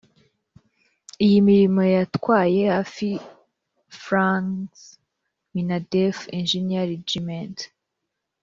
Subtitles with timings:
[1.25, 3.09] iyi mirimo yatwaye hafi
[3.99, 4.45] frw
[5.53, 7.57] minadef engineer regiment